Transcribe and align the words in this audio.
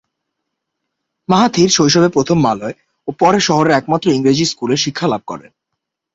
Mahathir 1.29 1.69
শৈশবে 1.69 2.09
প্রথমে 2.09 2.41
Malay 2.41 2.75
ও 3.07 3.09
পরে 3.19 3.39
শহরের 3.39 3.77
একমাত্র 3.77 4.07
ইংরেজি 4.11 4.45
স্কুলে 4.45 4.75
শিক্ষা 4.77 5.07
লাভ 5.07 5.21
করেন। 5.27 5.51